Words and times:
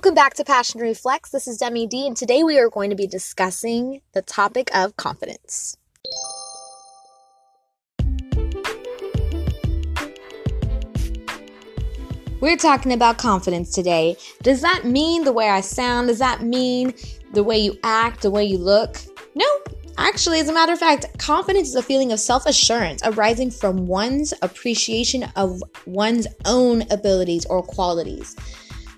Welcome 0.00 0.14
back 0.14 0.32
to 0.36 0.44
Passion 0.44 0.80
Reflex. 0.80 1.28
This 1.28 1.46
is 1.46 1.58
Demi 1.58 1.86
D, 1.86 2.06
and 2.06 2.16
today 2.16 2.42
we 2.42 2.58
are 2.58 2.70
going 2.70 2.88
to 2.88 2.96
be 2.96 3.06
discussing 3.06 4.00
the 4.14 4.22
topic 4.22 4.74
of 4.74 4.96
confidence. 4.96 5.76
We're 12.40 12.56
talking 12.56 12.94
about 12.94 13.18
confidence 13.18 13.74
today. 13.74 14.16
Does 14.42 14.62
that 14.62 14.86
mean 14.86 15.24
the 15.24 15.34
way 15.34 15.50
I 15.50 15.60
sound? 15.60 16.08
Does 16.08 16.18
that 16.20 16.40
mean 16.40 16.94
the 17.34 17.44
way 17.44 17.58
you 17.58 17.78
act, 17.84 18.22
the 18.22 18.30
way 18.30 18.42
you 18.42 18.56
look? 18.56 18.96
No. 19.34 19.46
Actually, 19.98 20.40
as 20.40 20.48
a 20.48 20.54
matter 20.54 20.72
of 20.72 20.78
fact, 20.78 21.18
confidence 21.18 21.68
is 21.68 21.74
a 21.74 21.82
feeling 21.82 22.10
of 22.10 22.20
self 22.20 22.46
assurance 22.46 23.02
arising 23.04 23.50
from 23.50 23.86
one's 23.86 24.32
appreciation 24.40 25.24
of 25.36 25.62
one's 25.84 26.26
own 26.46 26.90
abilities 26.90 27.44
or 27.44 27.62
qualities. 27.62 28.34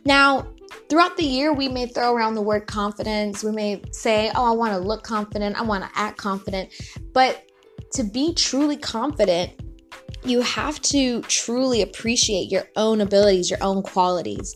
Now, 0.05 0.47
throughout 0.93 1.17
the 1.17 1.25
year, 1.25 1.55
we 1.55 1.71
may 1.71 1.87
throw 1.87 2.15
around 2.15 2.35
the 2.35 2.43
word 2.43 2.67
confidence. 2.67 3.43
We 3.43 3.51
may 3.51 3.81
say, 3.93 4.31
oh, 4.35 4.45
I 4.45 4.55
want 4.55 4.75
to 4.75 4.79
look 4.79 5.03
confident, 5.03 5.59
I 5.59 5.63
want 5.63 5.83
to 5.85 5.91
act 5.99 6.19
confident. 6.19 6.71
But 7.15 7.47
to 7.93 8.05
be 8.05 8.35
truly 8.35 8.77
confident, 8.77 9.53
you 10.23 10.43
have 10.43 10.83
to 10.83 11.23
truly 11.23 11.81
appreciate 11.81 12.53
your 12.53 12.69
own 12.77 13.01
abilities, 13.01 13.49
your 13.49 13.59
own 13.63 13.83
qualities. 13.83 14.55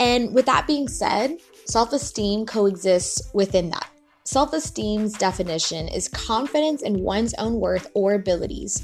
And 0.00 0.34
with 0.34 0.46
that 0.46 0.66
being 0.66 0.88
said, 0.88 1.36
self 1.66 1.92
esteem 1.92 2.44
coexists 2.44 3.30
within 3.32 3.70
that. 3.70 3.88
Self 4.24 4.52
esteem's 4.54 5.12
definition 5.12 5.86
is 5.86 6.08
confidence 6.08 6.82
in 6.82 7.04
one's 7.04 7.34
own 7.34 7.60
worth 7.60 7.88
or 7.94 8.14
abilities, 8.14 8.82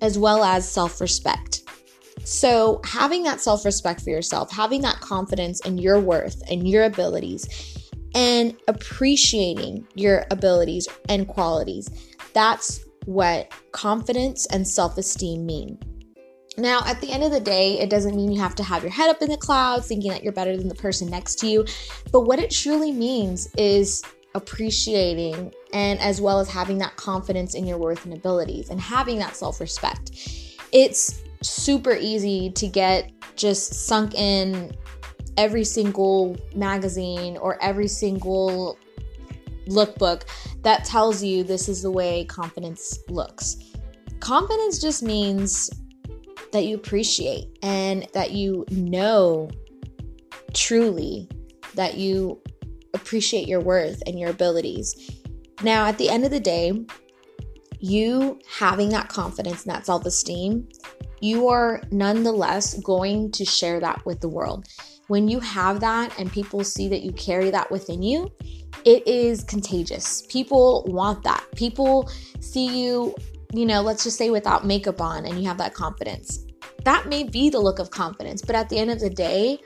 as 0.00 0.16
well 0.20 0.44
as 0.44 0.70
self 0.70 1.00
respect. 1.00 1.47
So, 2.28 2.82
having 2.84 3.22
that 3.22 3.40
self 3.40 3.64
respect 3.64 4.02
for 4.02 4.10
yourself, 4.10 4.52
having 4.52 4.82
that 4.82 5.00
confidence 5.00 5.60
in 5.60 5.78
your 5.78 5.98
worth 5.98 6.42
and 6.50 6.68
your 6.68 6.84
abilities, 6.84 7.48
and 8.14 8.54
appreciating 8.68 9.88
your 9.94 10.26
abilities 10.30 10.86
and 11.08 11.26
qualities, 11.26 11.88
that's 12.34 12.84
what 13.06 13.50
confidence 13.72 14.44
and 14.44 14.68
self 14.68 14.98
esteem 14.98 15.46
mean. 15.46 15.78
Now, 16.58 16.82
at 16.84 17.00
the 17.00 17.10
end 17.10 17.24
of 17.24 17.30
the 17.30 17.40
day, 17.40 17.78
it 17.78 17.88
doesn't 17.88 18.14
mean 18.14 18.30
you 18.30 18.42
have 18.42 18.54
to 18.56 18.62
have 18.62 18.82
your 18.82 18.92
head 18.92 19.08
up 19.08 19.22
in 19.22 19.30
the 19.30 19.38
clouds 19.38 19.86
thinking 19.86 20.10
that 20.10 20.22
you're 20.22 20.34
better 20.34 20.54
than 20.54 20.68
the 20.68 20.74
person 20.74 21.08
next 21.08 21.36
to 21.36 21.46
you. 21.46 21.64
But 22.12 22.26
what 22.26 22.38
it 22.38 22.50
truly 22.50 22.92
means 22.92 23.48
is 23.56 24.02
appreciating 24.34 25.54
and 25.72 25.98
as 26.00 26.20
well 26.20 26.40
as 26.40 26.48
having 26.50 26.76
that 26.78 26.94
confidence 26.96 27.54
in 27.54 27.66
your 27.66 27.78
worth 27.78 28.04
and 28.04 28.12
abilities 28.12 28.68
and 28.68 28.78
having 28.78 29.18
that 29.20 29.34
self 29.34 29.60
respect. 29.60 30.10
It's 30.72 31.22
super 31.42 31.94
easy 31.94 32.50
to 32.52 32.66
get 32.66 33.12
just 33.36 33.86
sunk 33.86 34.14
in 34.14 34.72
every 35.36 35.64
single 35.64 36.36
magazine 36.54 37.36
or 37.36 37.62
every 37.62 37.88
single 37.88 38.76
lookbook 39.68 40.22
that 40.62 40.84
tells 40.84 41.22
you 41.22 41.44
this 41.44 41.68
is 41.68 41.82
the 41.82 41.90
way 41.90 42.24
confidence 42.24 42.98
looks. 43.08 43.56
Confidence 44.20 44.78
just 44.78 45.02
means 45.02 45.70
that 46.52 46.64
you 46.64 46.74
appreciate 46.74 47.46
and 47.62 48.06
that 48.14 48.32
you 48.32 48.64
know 48.70 49.48
truly 50.54 51.28
that 51.74 51.96
you 51.96 52.40
appreciate 52.94 53.46
your 53.46 53.60
worth 53.60 54.02
and 54.06 54.18
your 54.18 54.30
abilities. 54.30 55.22
Now, 55.62 55.86
at 55.86 55.98
the 55.98 56.08
end 56.08 56.24
of 56.24 56.30
the 56.30 56.40
day, 56.40 56.72
you 57.80 58.40
having 58.48 58.88
that 58.90 59.08
confidence 59.08 59.64
and 59.64 59.74
that 59.74 59.86
self 59.86 60.04
esteem, 60.04 60.68
you 61.20 61.48
are 61.48 61.82
nonetheless 61.90 62.78
going 62.80 63.30
to 63.32 63.44
share 63.44 63.80
that 63.80 64.04
with 64.04 64.20
the 64.20 64.28
world. 64.28 64.66
When 65.08 65.28
you 65.28 65.40
have 65.40 65.80
that 65.80 66.18
and 66.18 66.30
people 66.30 66.62
see 66.64 66.88
that 66.88 67.02
you 67.02 67.12
carry 67.12 67.50
that 67.50 67.70
within 67.70 68.02
you, 68.02 68.30
it 68.84 69.06
is 69.06 69.42
contagious. 69.44 70.22
People 70.28 70.84
want 70.86 71.22
that. 71.24 71.44
People 71.56 72.10
see 72.40 72.82
you, 72.82 73.14
you 73.52 73.66
know, 73.66 73.80
let's 73.80 74.04
just 74.04 74.18
say 74.18 74.30
without 74.30 74.66
makeup 74.66 75.00
on 75.00 75.24
and 75.24 75.40
you 75.40 75.48
have 75.48 75.58
that 75.58 75.74
confidence. 75.74 76.44
That 76.84 77.08
may 77.08 77.24
be 77.24 77.50
the 77.50 77.58
look 77.58 77.78
of 77.78 77.90
confidence, 77.90 78.42
but 78.42 78.54
at 78.54 78.68
the 78.68 78.78
end 78.78 78.90
of 78.90 79.00
the 79.00 79.10
day, 79.10 79.58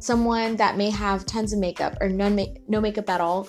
someone 0.00 0.56
that 0.56 0.76
may 0.76 0.90
have 0.90 1.26
tons 1.26 1.52
of 1.52 1.58
makeup 1.58 1.96
or 2.00 2.08
none 2.08 2.44
no 2.68 2.80
makeup 2.80 3.08
at 3.08 3.20
all, 3.20 3.48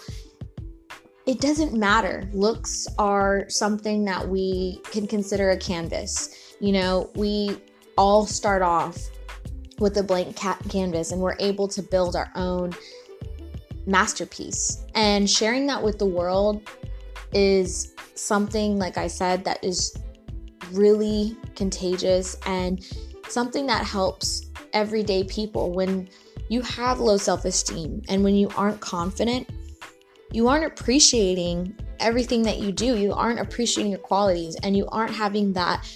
it 1.26 1.42
doesn't 1.42 1.74
matter. 1.74 2.30
Looks 2.32 2.88
are 2.98 3.46
something 3.50 4.06
that 4.06 4.28
we 4.28 4.80
can 4.92 5.08
consider 5.08 5.50
a 5.50 5.58
canvas. 5.58 6.47
You 6.60 6.72
know, 6.72 7.10
we 7.16 7.62
all 7.98 8.26
start 8.26 8.62
off 8.62 8.98
with 9.80 9.98
a 9.98 10.04
blank 10.04 10.36
ca- 10.36 10.58
canvas 10.70 11.12
and 11.12 11.22
we're 11.22 11.36
able 11.40 11.68
to 11.68 11.82
build 11.82 12.16
our 12.16 12.32
own 12.36 12.74
masterpiece. 13.86 14.84
And 14.96 15.30
sharing 15.30 15.68
that 15.68 15.82
with 15.82 16.00
the 16.00 16.06
world 16.06 16.68
is 17.34 17.94
something, 18.16 18.78
like 18.78 18.98
I 18.98 19.08
said, 19.08 19.44
that 19.46 19.64
is 19.64 19.96
really 20.72 21.36
contagious 21.56 22.38
and 22.46 22.84
something 23.30 23.66
that 23.68 23.86
helps 23.86 24.50
everyday 24.74 25.24
people. 25.24 25.72
When 25.72 26.10
you 26.50 26.62
have 26.62 27.00
low 27.00 27.18
self 27.18 27.46
esteem 27.46 28.02
and 28.10 28.24
when 28.24 28.36
you 28.36 28.50
aren't 28.58 28.80
confident, 28.80 29.50
you 30.32 30.48
aren't 30.48 30.66
appreciating 30.66 31.76
everything 32.00 32.44
that 32.44 32.60
you 32.60 32.72
do. 32.72 32.98
You 32.98 33.14
aren't 33.14 33.40
appreciating 33.40 33.92
your 33.92 34.00
qualities 34.00 34.56
and 34.64 34.76
you 34.76 34.88
aren't 34.88 35.14
having 35.14 35.54
that 35.54 35.88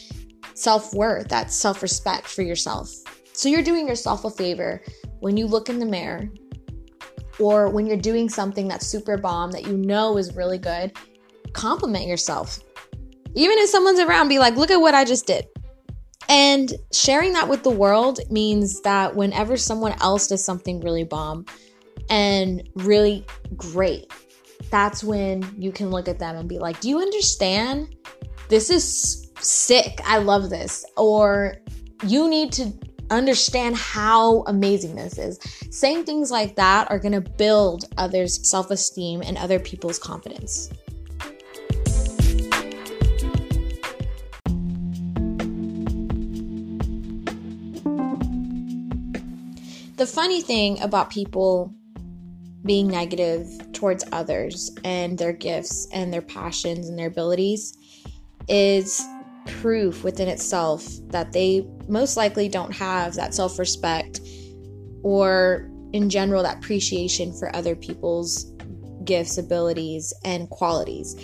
self 0.53 0.94
worth, 0.94 1.28
that 1.29 1.51
self 1.51 1.81
respect 1.81 2.28
for 2.28 2.41
yourself. 2.41 2.89
So 3.34 3.50
you're 3.50 3.63
doing 3.63 3.88
yourself 3.88 4.25
a 4.25 4.29
favor 4.29 4.84
when 5.19 5.38
you 5.38 5.47
look 5.47 5.69
in 5.69 5.79
the 5.79 5.85
mirror 5.85 6.29
or 7.39 7.69
when 7.69 7.85
you're 7.85 7.97
doing 7.97 8.29
something 8.29 8.67
that's 8.67 8.85
super 8.85 9.17
bomb 9.17 9.51
that 9.51 9.66
you 9.66 9.78
know 9.78 10.17
is 10.17 10.35
really 10.35 10.57
good, 10.57 10.91
compliment 11.53 12.06
yourself. 12.06 12.59
Even 13.34 13.57
if 13.59 13.69
someone's 13.69 14.00
around, 14.00 14.28
be 14.28 14.39
like, 14.39 14.56
look 14.56 14.72
at 14.72 14.78
what 14.78 14.94
I 14.94 15.06
just 15.06 15.25
did. 15.25 15.47
And 16.29 16.73
sharing 16.94 17.33
that 17.33 17.50
with 17.50 17.63
the 17.63 17.69
world 17.69 18.19
means 18.29 18.81
that 18.81 19.16
whenever 19.16 19.57
someone 19.57 19.94
else 20.01 20.28
does 20.28 20.44
something 20.44 20.81
really 20.81 21.03
bomb 21.03 21.45
and 22.09 22.68
really 22.75 23.25
great, 23.56 24.12
that's 24.69 25.03
when 25.03 25.44
you 25.57 25.72
can 25.72 25.89
look 25.89 26.07
at 26.07 26.19
them 26.19 26.35
and 26.35 26.47
be 26.47 26.59
like, 26.59 26.79
Do 26.79 26.89
you 26.89 27.00
understand? 27.00 27.95
This 28.50 28.69
is 28.69 29.20
sick. 29.44 30.00
I 30.06 30.19
love 30.19 30.50
this. 30.50 30.85
Or 30.97 31.56
you 32.06 32.29
need 32.29 32.52
to 32.53 32.72
understand 33.09 33.75
how 33.75 34.44
amazing 34.47 34.96
this 34.96 35.18
is. 35.18 35.40
Saying 35.69 36.06
things 36.06 36.31
like 36.31 36.56
that 36.56 36.90
are 36.90 37.00
going 37.00 37.12
to 37.12 37.22
build 37.22 37.85
others' 37.97 38.50
self 38.50 38.72
esteem 38.72 39.22
and 39.22 39.38
other 39.38 39.59
people's 39.59 40.00
confidence. 40.00 40.69
The 49.97 50.07
funny 50.07 50.41
thing 50.41 50.81
about 50.81 51.12
people 51.12 51.75
being 52.66 52.88
negative 52.88 53.72
towards 53.72 54.03
others 54.12 54.75
and 54.84 55.18
their 55.18 55.34
gifts 55.34 55.88
and 55.94 56.12
their 56.12 56.22
passions 56.24 56.90
and 56.90 56.97
their 56.97 57.07
abilities 57.07 57.78
is 58.47 59.06
proof 59.46 60.03
within 60.03 60.28
itself 60.28 60.88
that 61.07 61.31
they 61.31 61.68
most 61.88 62.18
likely 62.18 62.47
don't 62.47 62.72
have 62.72 63.16
that 63.16 63.34
self 63.34 63.59
respect 63.59 64.22
or, 65.03 65.69
in 65.94 66.09
general, 66.09 66.44
that 66.44 66.57
appreciation 66.57 67.34
for 67.34 67.56
other 67.56 67.75
people's 67.75 68.51
gifts, 69.03 69.38
abilities, 69.38 70.13
and 70.24 70.50
qualities. 70.50 71.16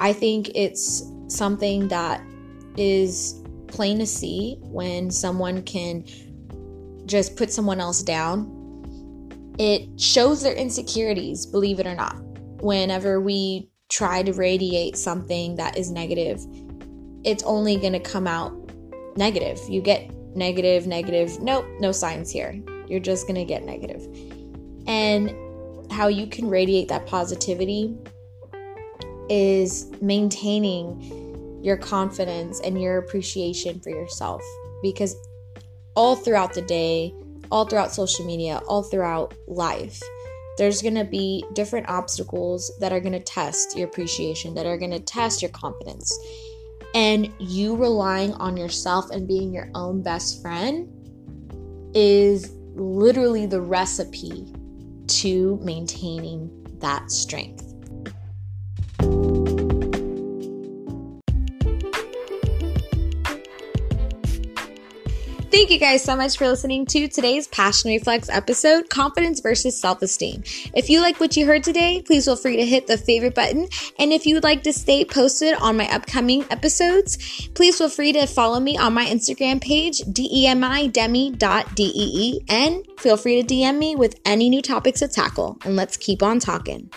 I 0.00 0.12
think 0.12 0.50
it's 0.54 1.02
something 1.28 1.88
that 1.88 2.22
is 2.76 3.42
plain 3.68 3.98
to 3.98 4.06
see 4.06 4.56
when 4.62 5.10
someone 5.10 5.62
can 5.62 6.04
just 7.06 7.36
put 7.36 7.52
someone 7.52 7.80
else 7.80 8.02
down. 8.02 8.56
It 9.58 10.00
shows 10.00 10.42
their 10.42 10.54
insecurities, 10.54 11.46
believe 11.46 11.80
it 11.80 11.86
or 11.86 11.94
not. 11.94 12.16
Whenever 12.62 13.20
we 13.20 13.70
try 13.88 14.22
to 14.22 14.32
radiate 14.32 14.96
something 14.96 15.56
that 15.56 15.76
is 15.76 15.90
negative, 15.90 16.40
it's 17.24 17.42
only 17.44 17.76
going 17.76 17.92
to 17.92 18.00
come 18.00 18.26
out 18.26 18.52
negative. 19.16 19.60
You 19.68 19.80
get 19.80 20.10
negative, 20.34 20.86
negative. 20.86 21.40
Nope, 21.40 21.66
no 21.78 21.92
signs 21.92 22.30
here. 22.30 22.60
You're 22.86 23.00
just 23.00 23.26
going 23.26 23.36
to 23.36 23.44
get 23.44 23.64
negative. 23.64 24.06
And 24.86 25.34
how 25.92 26.08
you 26.08 26.26
can 26.26 26.48
radiate 26.48 26.88
that 26.88 27.06
positivity 27.06 27.96
is 29.28 29.90
maintaining 30.00 31.60
your 31.62 31.76
confidence 31.76 32.60
and 32.60 32.80
your 32.80 32.98
appreciation 32.98 33.80
for 33.80 33.90
yourself 33.90 34.42
because 34.82 35.14
all 35.94 36.16
throughout 36.16 36.54
the 36.54 36.62
day, 36.62 37.12
all 37.50 37.66
throughout 37.66 37.92
social 37.92 38.24
media, 38.24 38.62
all 38.66 38.82
throughout 38.82 39.34
life, 39.46 40.00
there's 40.56 40.82
going 40.82 40.94
to 40.94 41.04
be 41.04 41.44
different 41.54 41.88
obstacles 41.88 42.72
that 42.80 42.92
are 42.92 43.00
going 43.00 43.12
to 43.12 43.20
test 43.20 43.76
your 43.76 43.88
appreciation, 43.88 44.54
that 44.54 44.66
are 44.66 44.78
going 44.78 44.90
to 44.90 45.00
test 45.00 45.42
your 45.42 45.50
confidence 45.50 46.18
and 46.94 47.32
you 47.38 47.76
relying 47.76 48.32
on 48.34 48.56
yourself 48.56 49.10
and 49.10 49.26
being 49.26 49.52
your 49.52 49.70
own 49.74 50.02
best 50.02 50.42
friend 50.42 50.88
is 51.94 52.52
literally 52.74 53.46
the 53.46 53.60
recipe 53.60 54.52
to 55.06 55.58
maintaining 55.62 56.50
that 56.80 57.10
strength. 57.10 57.69
Thank 65.60 65.72
you 65.72 65.78
guys 65.78 66.02
so 66.02 66.16
much 66.16 66.38
for 66.38 66.48
listening 66.48 66.86
to 66.86 67.06
today's 67.06 67.46
Passion 67.46 67.90
Reflex 67.90 68.30
episode 68.30 68.88
Confidence 68.88 69.40
versus 69.40 69.78
Self 69.78 70.00
Esteem. 70.00 70.42
If 70.74 70.88
you 70.88 71.02
like 71.02 71.20
what 71.20 71.36
you 71.36 71.44
heard 71.44 71.62
today, 71.62 72.00
please 72.00 72.24
feel 72.24 72.36
free 72.36 72.56
to 72.56 72.64
hit 72.64 72.86
the 72.86 72.96
favorite 72.96 73.34
button. 73.34 73.68
And 73.98 74.10
if 74.10 74.24
you 74.24 74.36
would 74.36 74.42
like 74.42 74.62
to 74.62 74.72
stay 74.72 75.04
posted 75.04 75.52
on 75.52 75.76
my 75.76 75.86
upcoming 75.94 76.46
episodes, 76.50 77.50
please 77.52 77.76
feel 77.76 77.90
free 77.90 78.14
to 78.14 78.26
follow 78.26 78.58
me 78.58 78.78
on 78.78 78.94
my 78.94 79.04
Instagram 79.04 79.60
page, 79.60 80.00
demidemi.dee, 80.00 81.34
and 82.48 82.86
feel 82.98 83.18
free 83.18 83.42
to 83.42 83.54
DM 83.54 83.76
me 83.76 83.96
with 83.96 84.18
any 84.24 84.48
new 84.48 84.62
topics 84.62 85.00
to 85.00 85.08
tackle. 85.08 85.58
And 85.66 85.76
let's 85.76 85.98
keep 85.98 86.22
on 86.22 86.38
talking. 86.38 86.90